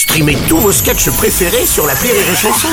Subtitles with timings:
[0.00, 2.68] Streamez tous vos sketchs préférés sur la Rire et Chanson.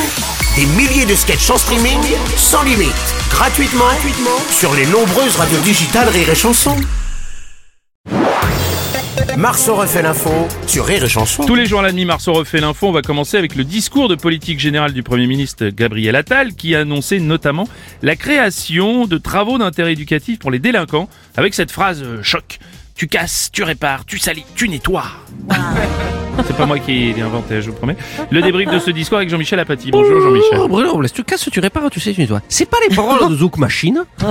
[0.56, 2.00] Des milliers de sketchs en streaming,
[2.38, 2.94] sans limite,
[3.30, 6.77] gratuitement, gratuitement sur les nombreuses radios digitales Rire et Chanson.
[9.35, 10.29] Marceau refait l'info
[10.67, 11.45] sur Rire et Chanson.
[11.45, 12.87] Tous les jours à la nuit, Marceau refait l'info.
[12.87, 16.75] On va commencer avec le discours de politique générale du Premier ministre Gabriel Attal, qui
[16.75, 17.68] a annoncé notamment
[18.04, 22.57] la création de travaux d'intérêt éducatif pour les délinquants, avec cette phrase euh, choc.
[22.96, 25.12] Tu casses, tu répares, tu salis, tu nettoies.
[26.46, 27.96] C'est pas moi qui l'ai inventé, je vous promets.
[28.30, 29.92] Le débrief de ce discours avec Jean-Michel Apathy.
[29.92, 30.60] Bonjour Jean-Michel.
[30.61, 32.41] Oh, Bruno Robles, tu casses, tu répares, tu sais, tu nettoies.
[32.49, 34.03] C'est pas les paroles de Zouk Machine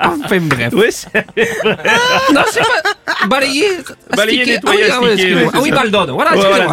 [0.00, 0.72] Enfin bref.
[0.74, 1.12] Oui, c'est-
[2.32, 3.26] Non, c'est pas...
[3.28, 3.68] Balayer...
[4.16, 4.52] Balayer, astiquer.
[4.56, 5.70] nettoyer, ah oui, ah oui, astiquer, oui, Ah oui.
[5.70, 6.66] Baldon, voilà, voilà,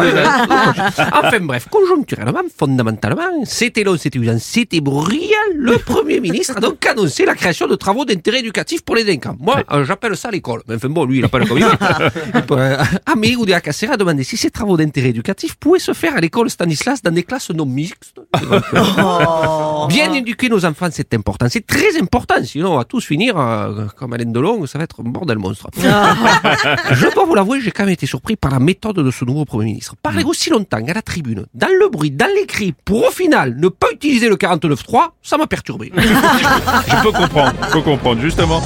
[1.24, 5.30] Enfin bref, conjoncturellement, fondamentalement, c'était long, c'était usant, c'était brillant.
[5.56, 9.36] Le Premier ministre a donc annoncé la création de travaux d'intérêt éducatif pour les délinquants.
[9.40, 10.62] Moi, euh, j'appelle ça l'école.
[10.68, 11.70] Mais enfin bon, lui, il appelle comme il veut.
[13.06, 16.16] Amé ou de la Cassera a demandé si ces travaux d'intérêt éducatif pouvaient se faire
[16.16, 18.20] à l'école Stanislas dans des classes non mixtes.
[19.88, 21.46] Bien éduquer nos enfants, c'est important.
[21.48, 25.00] C'est très important, sinon on va tous finir euh, comme Alain Delon, ça va être
[25.00, 25.68] un bordel monstre.
[25.76, 29.44] Je dois vous l'avouer, j'ai quand même été surpris par la méthode de ce nouveau
[29.44, 29.94] Premier ministre.
[30.02, 33.56] Parler aussi longtemps à la tribune, dans le bruit, dans les cris, pour au final
[33.56, 35.92] ne pas utiliser le 49.3, ça m'a perturbé.
[35.96, 38.20] je peux comprendre, je peux comprendre.
[38.20, 38.62] Justement,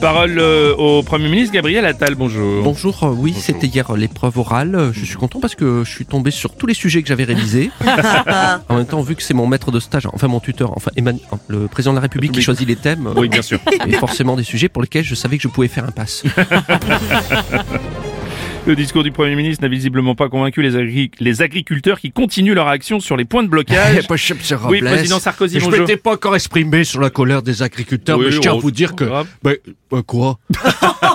[0.00, 2.14] parole euh, au Premier ministre Gabriel Attal.
[2.14, 2.62] Bonjour.
[2.62, 4.90] Bonjour, euh, oui, c'était hier euh, l'épreuve orale.
[4.92, 7.70] Je suis content parce que je suis tombé sur tous les sujets que j'avais révisés.
[8.68, 11.22] en même temps, vu que c'est mon maître de stage, enfin mon tuteur, enfin Emmanuel-
[11.48, 13.58] le président de la République qui choisit les thèmes, Oui, bien sûr.
[13.86, 16.24] et forcément des sujets pour lesquels je savais que je pouvais faire un pass.
[18.66, 22.54] Le discours du Premier ministre n'a visiblement pas convaincu les, agri- les agriculteurs qui continuent
[22.54, 23.96] leur action sur les points de blocage.
[24.70, 25.80] Oui, président Sarkozy, Je bonjour.
[25.80, 28.70] m'étais pas encore exprimé sur la colère des agriculteurs, Oui, mais je tiens à vous
[28.70, 29.04] dire que...
[29.42, 29.56] Ben,
[29.90, 30.38] ben quoi?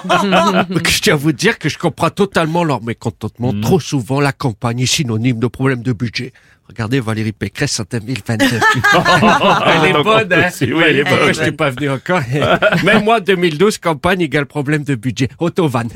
[0.06, 3.52] Je tiens à vous dire que je comprends totalement leur mécontentement.
[3.52, 3.62] Hmm.
[3.62, 6.34] Trop souvent, la campagne est synonyme de problème de budget.
[6.70, 8.46] Regardez Valérie Pécresse en 2022.
[8.46, 10.50] elle est bonne, hein?
[10.62, 11.20] Oui, elle est bonne.
[11.20, 12.22] Moi, je suis pas venu encore.
[12.84, 15.30] Même moi, 2012, campagne égale problème de budget.
[15.40, 15.88] Autovan.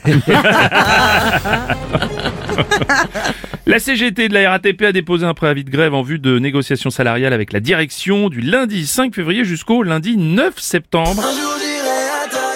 [3.67, 6.89] La CGT de la RATP a déposé un préavis de grève en vue de négociations
[6.89, 11.23] salariales avec la direction du lundi 5 février jusqu'au lundi 9 septembre.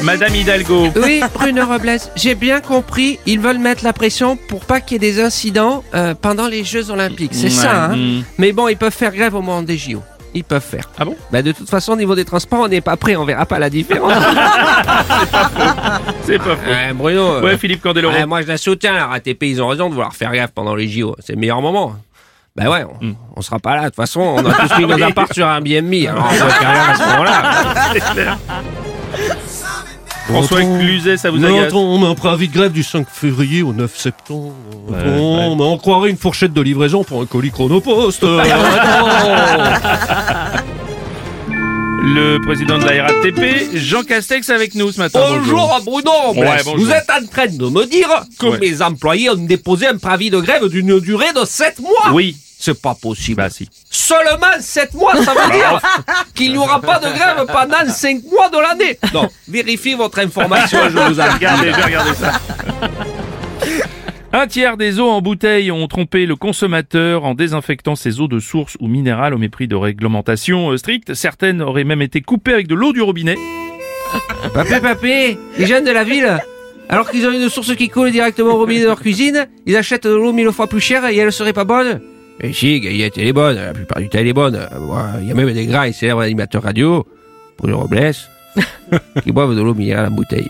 [0.02, 0.88] Madame Hidalgo.
[1.04, 3.20] Oui, Bruno Robles, j'ai bien compris.
[3.26, 6.64] Ils veulent mettre la pression pour pas qu'il y ait des incidents euh, pendant les
[6.64, 7.32] Jeux Olympiques.
[7.34, 8.24] C'est ça, hein Mm.
[8.38, 10.02] Mais bon, ils peuvent faire grève au moment des JO.
[10.34, 10.90] Ils peuvent faire.
[11.00, 13.16] Ah bon Bah, de toute façon, au niveau des transports, on n'est pas prêt.
[13.16, 14.14] On verra pas la différence.
[16.26, 16.70] C'est pas faux.
[16.70, 17.22] Ouais, Bruno.
[17.36, 18.14] euh, Ouais, Philippe Candeloro.
[18.28, 18.94] moi, je la soutiens.
[18.94, 21.16] La RATP, ils ont raison de vouloir faire grève pendant les JO.
[21.20, 21.96] C'est le meilleur moment.
[22.56, 23.82] Bah ouais, on, on sera pas là.
[23.84, 26.08] De toute façon, on a tous mis nos apparts sur un BMI.
[26.08, 28.38] Alors, on peut faire grève à ce moment-là.
[30.28, 33.72] François Cluzet, ça vous agace on met un préavis de grève du 5 février au
[33.74, 34.54] 9 septembre.
[34.90, 38.24] Ouais, Attends, mais on croirait une fourchette de livraison pour un colis chronopost.
[42.10, 45.20] Le président de la RATP, Jean Castex, avec nous ce matin.
[45.30, 46.40] Bonjour Bruno Robles.
[46.40, 46.78] Ouais, bonjour.
[46.86, 48.08] Vous êtes en train de me dire
[48.40, 48.60] que Ouais.
[48.60, 52.38] mes employés ont déposé un préavis de grève d'une durée de 7 mois Oui.
[52.60, 53.38] C'est pas possible.
[53.38, 53.70] Bah si.
[53.90, 55.80] Seulement 7 mois, ça veut dire
[56.34, 58.98] qu'il n'y aura pas de grève pendant 5 mois de l'année.
[59.14, 62.42] Non, vérifiez votre information, je vous en Regardez, ça.
[64.34, 68.40] Un tiers des eaux en bouteille ont trompé le consommateur en désinfectant ses eaux de
[68.40, 71.14] source ou minérales au mépris de réglementations euh, strictes.
[71.14, 73.38] Certaines auraient même été coupées avec de l'eau du robinet.
[74.54, 76.40] Papé, papé, les jeunes de la ville,
[76.90, 80.08] alors qu'ils ont une source qui coule directement au robinet de leur cuisine, ils achètent
[80.08, 82.02] de l'eau mille fois plus chère et elle serait pas bonne
[82.42, 84.60] Et si, Gaillette, elle est bonne, la plupart du temps elle est bonne.
[85.22, 87.06] Il y a même des gras et célèbres animateurs radio,
[87.58, 88.14] Bruno Robles,
[89.24, 90.50] qui boivent de l'eau minérale en bouteille.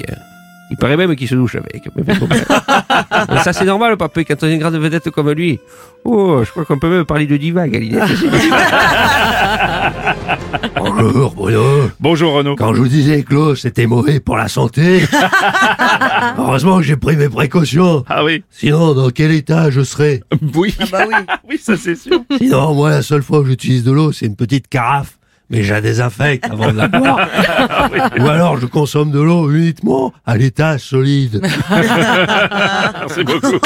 [0.70, 1.88] Il paraît même qu'ils se douchent avec.
[1.96, 5.60] Mais ça c'est normal, papé, quand on est une grande vedette comme lui.
[6.04, 8.04] Oh, je crois qu'on peut même parler de diva, Galinette.
[10.76, 11.90] Bonjour Bruno.
[12.00, 12.56] Bonjour Renaud.
[12.56, 15.04] Quand je vous disais que l'eau c'était mauvais pour la santé,
[16.38, 18.04] heureusement que j'ai pris mes précautions.
[18.08, 18.44] Ah oui.
[18.50, 20.22] Sinon, dans quel état je serais?
[20.56, 20.76] Oui.
[20.92, 21.16] bah oui.
[21.50, 22.22] oui, ça c'est sûr.
[22.38, 25.18] Sinon, moi, la seule fois que j'utilise de l'eau, c'est une petite carafe.
[25.50, 27.26] Mais je la désinfecte avant de la boire.
[28.20, 31.42] Ou alors, je consomme de l'eau uniquement à l'état solide.
[31.70, 33.58] Merci beaucoup.